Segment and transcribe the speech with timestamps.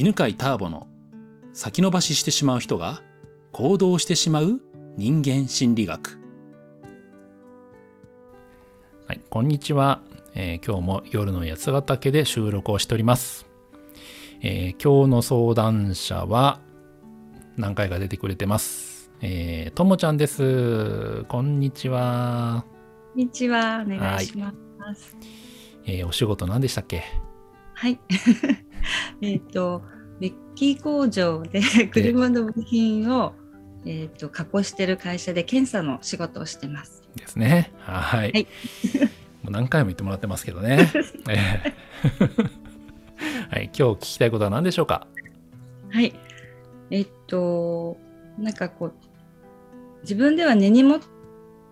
[0.00, 0.86] 犬飼ターボの
[1.52, 3.02] 先延ばししてしまう人が
[3.50, 4.60] 行動してしまう
[4.96, 6.20] 人間心理学。
[9.08, 10.00] はい、こんにちは、
[10.36, 13.48] えー、今日も夜の八ヶ岳で収録をしております。
[14.40, 16.60] えー、今日の相談者は
[17.56, 19.10] 何回か出てくれてます。
[19.20, 21.24] えー、ともちゃんです。
[21.24, 22.64] こんにちは。
[23.14, 23.82] こんにちは。
[23.84, 24.54] お願いしま
[24.94, 25.16] す。
[25.86, 27.02] えー、お仕事何でしたっけ？
[27.74, 27.98] はい。
[29.20, 29.82] えっと、
[30.20, 31.60] メッキ工場で
[31.92, 33.32] 車の部品を、
[33.86, 37.02] えっと加工してる会社で検査の仕事をしてます。
[37.16, 37.72] ですね。
[37.78, 38.32] はい。
[38.32, 38.46] はい、
[39.42, 40.90] もう何回も言ってもらってますけどね。
[43.50, 45.06] はい、今日聞きたいことは何でしょうか？
[45.90, 46.12] はい。
[46.90, 47.96] えっと、
[48.38, 48.92] なんかこう、
[50.02, 51.00] 自分では根にも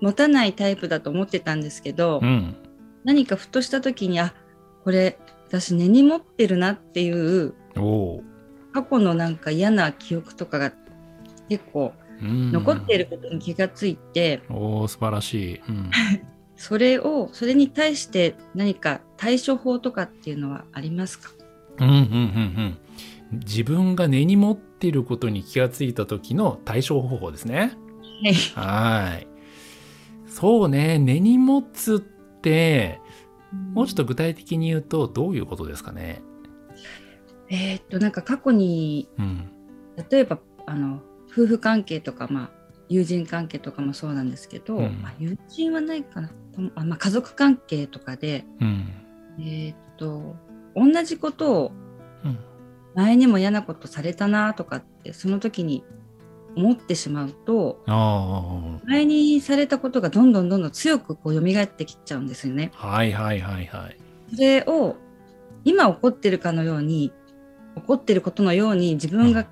[0.00, 2.54] 持たないタイプだと思ってたんですけど、うん、
[3.04, 4.34] 何かふとした時に、あ
[4.84, 7.54] これ私根に持ってるなっていう
[8.74, 10.72] 過去のなんか嫌な記憶とかが
[11.48, 15.90] 結構残っていることに気がついて、おお素晴らしい、うん、
[16.56, 21.30] それをそれに対して何か対処法とかっていうのはありますか？
[21.78, 21.98] うんうんうん
[23.32, 23.38] うん。
[23.46, 27.72] 自分が根に持っていることに気がついた時の対処方法ですね。
[28.54, 29.26] はい。
[30.26, 33.00] そうね、根に持つって、
[33.72, 36.22] もうちょっと具体的に言うとどういうことですかね？
[37.48, 39.50] えー、っとなんか過去に、うん、
[40.10, 41.00] 例えばあの
[41.30, 42.50] 夫婦関係とか、まあ、
[42.88, 46.30] 友人関係とかもそうなんですけど、うん、まあ、友人はないかな。
[46.76, 48.88] あ、まあ、家族関係とかで、うん、
[49.40, 50.36] えっと
[50.74, 51.72] 同じことを
[52.94, 55.84] 前にも嫌なことされたなとかってその時に
[56.56, 57.82] 思ってしまうと
[58.86, 62.70] 前にされたことがどんどんどんどん強くこう蘇ってきちゃうんですよね。
[62.74, 63.96] はいはいはいはい。
[64.32, 64.96] それを
[65.64, 67.12] 今起こってるかのように
[67.76, 69.46] 起こってることのように自分が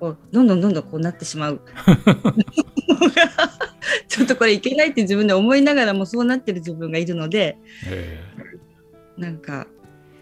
[0.00, 1.60] こうどんどんどんどんこうなってしまう。
[4.08, 7.58] ちょっとこれいけないって自分で思いながらもそうなってる自分がいるので、
[9.16, 9.66] なんか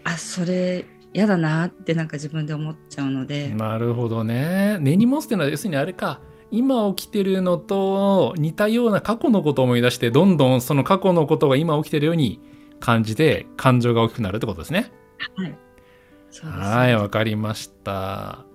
[0.03, 3.49] あそれ嫌だなってなんか自分で思っちゃうので。
[3.49, 4.77] なるほどね。
[4.79, 6.21] 根に持つっていうのは要するにあれか。
[6.49, 12.39] 今起きてるのと似たような過去のことを思い出してどんどんその過去のことが今起きてるように
[12.79, 14.89] 感じて感情が大きくなるってことですね。
[15.35, 15.66] はい
[16.43, 18.45] はいわかりました。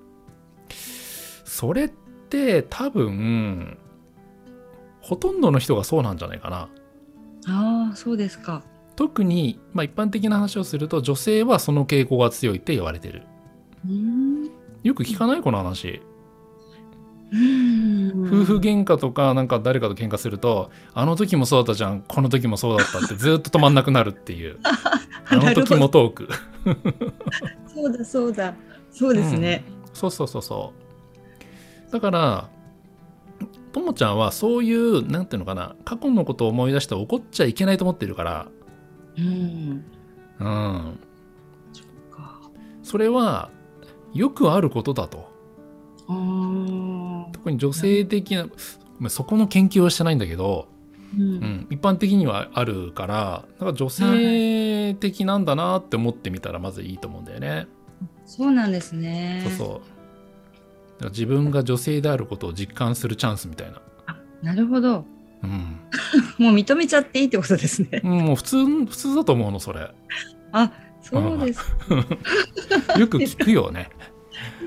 [1.44, 3.78] それって多分
[5.00, 6.68] ほとんどの人がそうなんじゃないかな。
[7.46, 8.62] ああそうですか。
[8.94, 13.22] 特に、まあ、一般的な話をすると女性はその傾向が強いって言われてる。
[14.82, 15.40] よく聞かない？
[15.40, 16.00] この話。
[17.34, 24.58] 夫婦喧嘩とかなんか誰かと喧嘩するとあの時もそうだったじゃんこの時もそうだったってずっと止まんなくなるっていう。
[25.28, 26.28] あの時もトーク
[27.66, 28.54] そうだそうだ。
[28.90, 30.72] そうですね、うん、そうそうそうそ
[31.88, 31.92] う。
[31.92, 32.50] だから
[33.72, 38.48] ともちゃんはそういうなんていうのかな過去のことを思い出して怒っちゃいけないと思ってるから。
[39.16, 39.84] うん、
[40.40, 40.98] うん、
[42.82, 43.50] それは
[44.12, 45.30] よくあることだと。
[47.32, 48.46] 特に女性的な、
[48.98, 50.68] まあ、そこの研究はしてないんだけど、
[51.14, 57.66] うん、うん、一般的にはあるからだから女性的なんだなって思ってみたらまずいいと思うんだよね。
[58.24, 59.42] そうなんですね。
[59.44, 59.82] そうそ
[61.00, 61.10] う。
[61.10, 63.82] 自分が女性であることを実感するチャンスみたいな。
[64.06, 65.04] あなるほど。
[65.42, 65.80] うん、
[66.38, 68.00] もう認めちゃっていいってことですね。
[68.04, 69.90] もう普通普通だと思うのそれ。
[70.52, 71.60] あそうです。
[72.98, 73.90] よく聞くよね。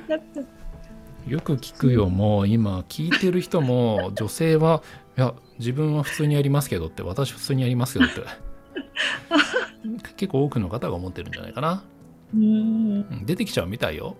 [1.27, 4.83] よく聞くよもう今聞いてる人も女性は
[5.17, 8.21] いや自分は普通にやりますけどって私普通にやりますけどって。
[10.17, 11.83] 結構多くの方が思ってるんじゃないかな。
[12.33, 13.25] うん。
[13.25, 14.15] 出てきちゃうみたいよ。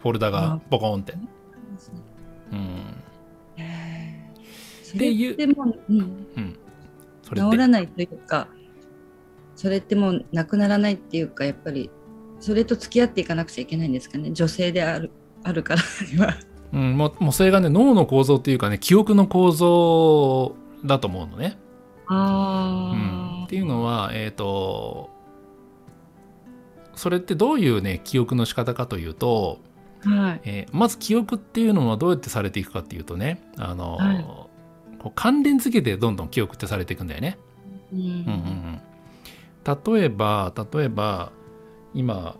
[0.00, 1.14] フォルダがボコンって。
[2.52, 3.02] うん
[4.94, 5.36] っていう。
[5.36, 5.98] でも、うん、
[6.36, 6.58] うん、
[7.34, 8.48] 治らないというか、
[9.56, 11.90] それってもうなくならないっていうか、やっぱり
[12.40, 15.10] それと付き合っていかなくちゃいけないんですかね、女性である
[15.42, 15.82] あるから
[16.12, 16.36] には。
[16.72, 21.58] うん、もうもうそれがね脳の構造っていうかね記憶の構造だと思うのね。
[22.06, 25.10] あうん、っていうのはえっ、ー、と
[26.94, 29.60] それってどういうね記憶の仕方かというと、
[30.04, 30.40] はい。
[30.44, 34.24] えー、まず記憶っていうのはどうやってされていくかっていうとねあの、はい、
[34.98, 37.38] こう関連付けてどんどん記憶ってされていくんだよね。
[37.92, 38.00] うん。
[38.00, 41.32] うんうん、例えば例えば
[41.94, 42.36] 今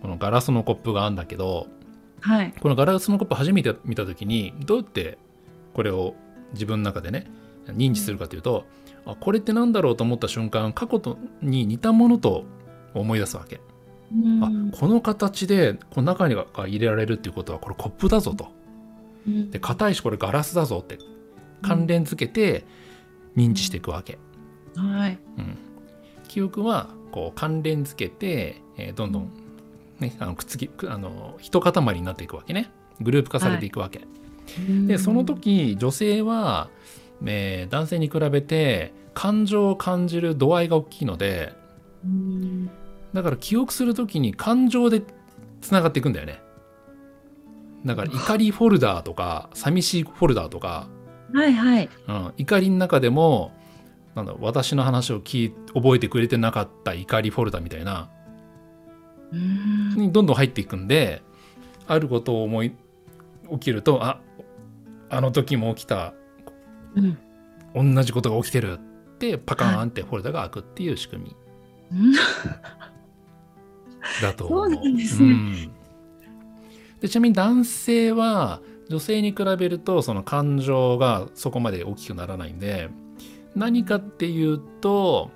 [0.00, 1.68] このガラスのコップがあるんだけど、
[2.22, 5.18] はい、このガラスのコップ初めて見た時にどうやって
[5.74, 6.14] これを
[6.52, 7.30] 自分の中でね
[7.66, 8.64] 認知するかというと、
[9.06, 12.44] あこれって何だろうと思った瞬間過去とに似たものと
[12.94, 13.60] 思い出すわけ。
[14.42, 18.48] あこの形でこの中にが入れられるっていうことはこれコップだぞと。
[19.50, 20.98] で硬いしこれガラスだぞって
[21.62, 22.64] 関連づけて
[23.36, 24.18] 認知していくわけ。
[24.76, 25.56] はい、うん、
[26.28, 29.32] 記憶はこう関連づけて、えー、どんどん、
[30.02, 32.70] ね、あのくっつきあの一塊になっていくわけね。
[33.00, 34.00] グループ化されていくわけ。
[34.00, 36.68] はい、でその時女性は、
[37.24, 41.54] えー、男性に比べて感情を感じる度合いが大きいので
[43.14, 45.02] だから記憶する時に感情で
[45.60, 46.42] つながっていくんだよね。
[47.84, 50.88] だから怒りフォルダーとか寂しいフォルダーとか、
[51.32, 51.88] はいはい。
[52.08, 53.52] うん、怒りの中でも
[54.14, 58.10] なんだ私の話を聞い覚えてくれてなかった怒りフォルダみたいな
[59.32, 61.22] にどんどん入っていくんで
[61.86, 62.74] あることを思い
[63.52, 64.20] 起きるとあ
[65.10, 66.14] あの時も起きた、
[67.74, 71.34] うん、同じことが起きてるってパカーンってフォルダが開くっていう仕組
[71.92, 72.16] み、
[74.22, 74.70] だと思う。
[74.74, 75.72] そうですね、うん。
[77.00, 82.88] でちなみに男性は女性に比べるとその感情がそこまで大きくならないんで
[83.54, 85.30] 何かっていうと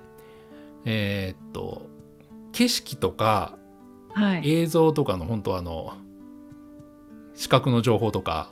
[0.85, 1.87] えー、っと
[2.53, 3.59] 景色とか、
[4.17, 5.93] はい、映像とかの本当あの
[7.35, 8.51] 視覚の情報とか、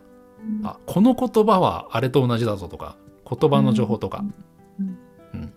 [0.60, 2.96] うん、あこの言葉はあれと同じだぞとか
[3.28, 4.22] 言葉の情報とか、
[4.78, 4.98] うん、
[5.32, 5.52] うん、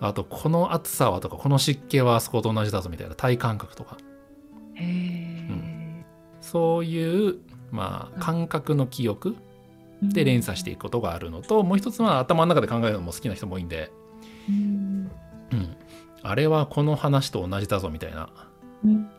[0.00, 3.96] あとこの暑さはとかこの湿気はあそこと同じだぞみたいな体感覚とか。
[6.40, 7.38] そういう、
[7.70, 9.36] まあ、感覚の記憶
[10.02, 13.90] で連鎖していくことがあるのと、もう一つは頭の中で考えるのも好きな人も多いんで、
[14.48, 15.10] うん、
[16.22, 18.30] あれはこの話と同じだぞみたいな、
[18.84, 19.10] うん、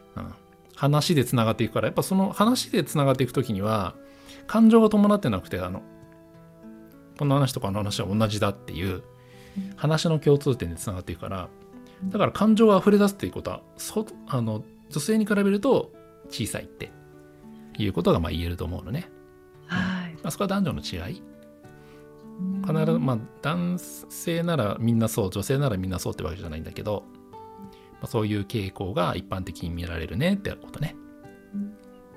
[0.75, 3.95] 話でつながっていくからやっぱその話でつながっていく時には
[4.47, 5.81] 感情が伴ってなくてあの
[7.17, 9.03] この話とかあの話は同じだっていう
[9.75, 11.49] 話の共通点でつながっていくから
[12.05, 15.91] だから感情が溢れ出すっていうことはそあの女性に比べると
[16.29, 16.91] 小さいって
[17.77, 19.09] いうことがまあ言えると思うのね。
[19.67, 20.13] はい。
[20.15, 21.21] まあ、そこは男女の違い。
[22.65, 27.03] 必ずまあ男性ならみんなそう女性ならみんなそうってわけじゃないんだけど、
[28.01, 30.95] まあ、そういう傾向が一般的に見られるねってことね。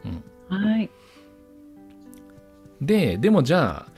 [0.04, 0.90] うん、はい。
[2.80, 3.92] ででもじゃあ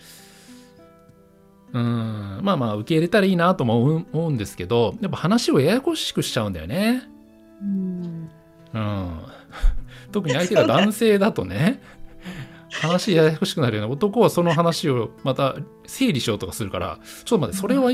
[1.72, 7.02] うんまあまあ受け入れたらいいなとも思うんですけどやっぱ話をややこしくしちゃうんだよね。
[7.60, 8.30] うん、
[8.74, 9.20] うん
[10.12, 11.82] 特に相手が男性だとね
[12.84, 13.92] 話ややこしくなるよね。
[13.92, 17.90] 男はその話をまた整理しようとかするからちょっと待ってそれは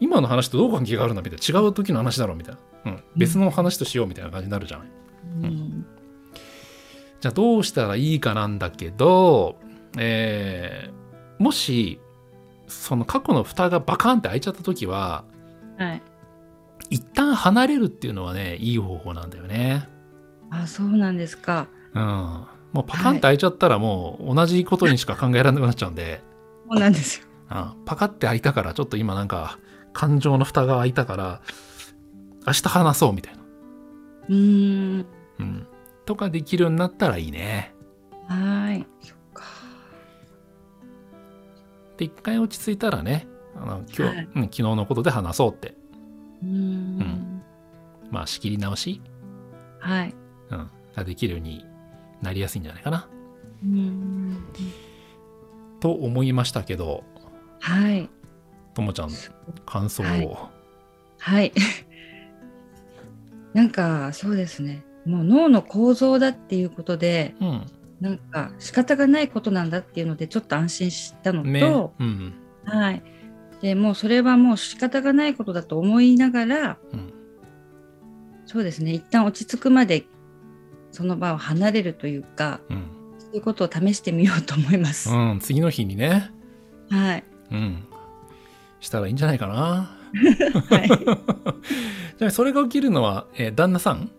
[0.00, 1.60] 今の話とどう関係があるんだみたいな。
[1.60, 2.34] 違う時の話だろ？
[2.34, 2.54] みたい
[2.84, 4.88] な、うん、別の話としようみたいな感じになるじゃない？
[5.42, 5.86] うん、
[7.20, 9.58] じゃあどうしたらいいかなんだけど、
[9.98, 12.00] えー、もし
[12.66, 15.24] その過去の蓋がバカンって開いちゃった時は、
[15.78, 16.02] はい、
[16.90, 19.88] 一旦離れるっていうのはねいい方法なんだよね。
[20.50, 21.68] あそうなんですか。
[21.94, 22.44] うん。
[22.72, 26.22] もうパカンって開いちゃったらもう同じことにしか考えられなくなっちゃうんで。
[26.68, 27.26] そうなんですよ。
[27.50, 27.84] うん。
[27.84, 29.58] パカって開いたからちょっと今なんか
[29.92, 31.40] 感情の蓋が開いたから
[32.46, 33.40] 明日話そうみたいな。
[34.28, 35.06] うん。
[35.38, 35.66] うん。
[36.04, 37.74] とかできるようになったらいいね。
[38.26, 38.86] はい。
[39.00, 39.44] そっか。
[41.96, 43.26] で、一回落ち着いたらね、
[43.56, 45.74] あの今日、はい、うん、昨日のことで話そうって。
[46.42, 47.42] うん,、うん。
[48.10, 49.00] まあ仕切り直し。
[49.80, 50.14] はい。
[50.50, 51.64] うん、ができるように
[52.22, 53.08] なりやすいんじゃないかな。
[53.64, 54.44] うん
[55.80, 57.04] と思いましたけど、
[57.60, 58.08] はい。
[58.74, 59.10] ともちゃん、
[59.64, 60.06] 感想を。
[60.06, 60.28] はい。
[61.18, 61.52] はい、
[63.54, 64.84] なんか、そうですね。
[65.04, 67.66] もう脳の構造だっていうことで、うん、
[68.00, 71.62] なんか仕方がないことなんだっていうのでちょっと安心したのと、ね
[71.98, 72.34] うん、
[72.64, 73.02] はい、
[73.62, 77.12] でもうそれはもう仕方がないことだと思いながら、うん、
[78.46, 80.04] そうですね一旦落ち着くまで
[80.98, 82.82] その場を離れるというか、うん、
[83.20, 85.10] そういうことを試してみようと思います。
[85.10, 86.32] うん、次の日にね。
[86.90, 87.24] はい。
[87.52, 87.84] うん。
[88.80, 89.54] したらいいんじゃないかな。
[89.54, 89.96] は
[90.84, 90.88] い。
[92.18, 94.10] じゃあそれが起きるのは、えー、旦那さん？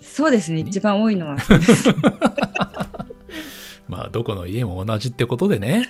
[0.00, 0.60] そうですね。
[0.60, 1.38] 一番多いのは
[3.88, 5.88] まあどこの家も同じってことでね。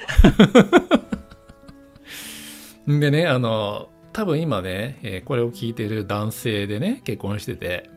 [2.89, 7.91] でねあの多分今ね、えー、これを聞いてる男性でね結婚してて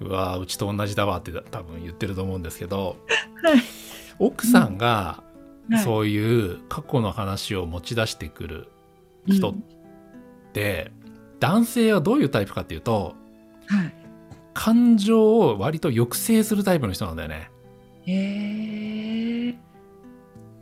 [0.00, 2.96] うわうちと同じだわって多分言ってると思うんですけど、
[3.42, 3.62] はい、
[4.18, 5.22] 奥さんが
[5.84, 8.68] そういう過去の話を持ち出してくる
[9.26, 9.54] 人っ
[10.52, 13.14] て、うん、男性はどういうタイプかっていうと、
[13.66, 13.94] はい、
[14.54, 17.50] 感情を割と抑制するタイプの人なんだよね。
[18.06, 19.54] へえ。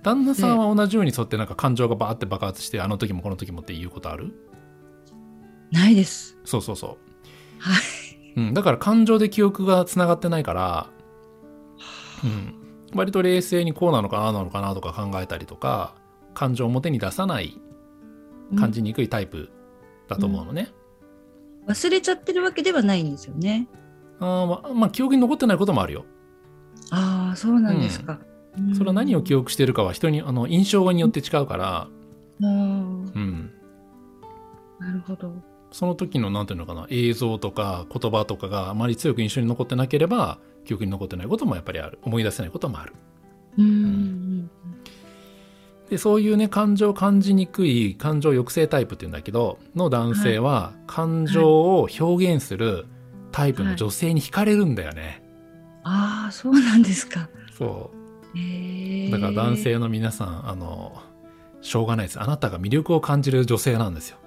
[0.02, 4.34] 旦那さんは同じようにそうやってなんか感情がバーって爆発してあの時もこの時もっていうことある？
[5.70, 6.36] ないです。
[6.44, 6.90] そうそうそう。
[7.58, 7.82] はい。
[8.36, 10.90] うん、だから感情で記憶がつながってないから、
[12.24, 12.54] うん、
[12.94, 15.94] 割と冷静にこうなのかななのかなとか考えたりとか
[16.34, 17.60] 感情を表に出さない
[18.56, 19.50] 感じにくいタイプ
[20.08, 20.70] だと思うのね、
[21.64, 23.68] うん、忘れちゃってるわけではないんですよね。
[24.20, 26.04] あまあまあ記憶に残ってないこともあるよ。
[26.90, 28.20] ああそうなんですか、
[28.56, 31.88] うん、それは何を記憶してるかは人にあの印象によって違うから。
[32.40, 33.52] うん。
[34.78, 35.32] なるほど
[35.70, 42.94] その時の何ていうのかな映像とか言葉とかがあまり強く印象に残ってなければ記憶に残ってないこともやっぱりある思い出せないこともある。
[43.58, 44.50] うん、
[45.90, 52.86] でそういうね感情を感じにくい感情抑制タイプっていうんだけどの男性は感情を表現する
[53.32, 55.00] タイプの女性に惹かれるんだよね。
[55.02, 55.20] はいはい、
[55.82, 57.28] ああそうなんですか。
[57.56, 57.98] そう。
[59.10, 61.02] だから男性の皆さんあの
[61.60, 64.18] しょうがないですあなたが魅力を感じる女性なんですよ。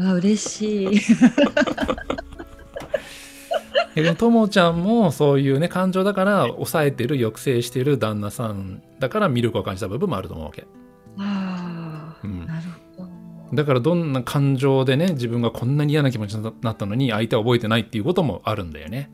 [0.00, 1.00] あ嬉しい。
[4.16, 10.66] ともちゃんもそういうね感情だから抑えてる抑制してる旦那さんだから魅力を感じた部分もあると思うわけ。
[11.18, 12.62] ああ、うん、なる
[12.96, 13.10] ほど。
[13.52, 19.10] だからどんな感情でね自分がこんなに嫌な気持ちになったのに相手は覚えてないっていうこともあるんだよね。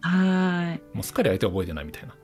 [0.00, 0.96] はい。
[0.96, 2.14] もうすっかり相手は覚えてないみたいな。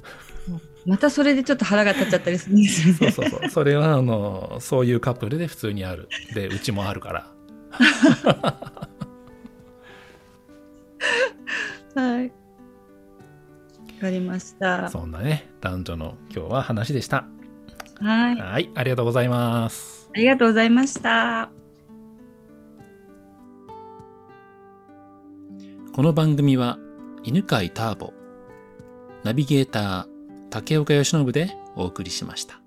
[0.87, 2.95] またそれでちょっと腹が立っちゃったりするんですよね。
[2.95, 3.51] そうそうそう。
[3.51, 6.09] それはあのそういうカップルで普通にある。
[6.35, 7.36] でうちもあるから。
[11.95, 12.25] はい。
[12.25, 12.33] わ
[14.01, 14.89] かりました。
[14.91, 17.25] そんなね、男女の今日は話でした。
[18.01, 18.37] はい。
[18.37, 20.11] はい、ありがとうございます。
[20.15, 21.51] ありがとうございました。
[25.95, 26.79] この番組は
[27.23, 28.13] 犬飼ターボ、
[29.25, 30.07] ナビゲーター
[30.51, 32.66] 竹岡由伸でお送りしました。